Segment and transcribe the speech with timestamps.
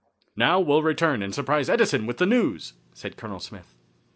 [0.35, 3.75] "Now, we'll return and surprise Edison with the news," said Colonel Smith.